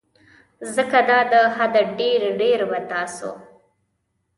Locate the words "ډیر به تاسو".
2.41-3.31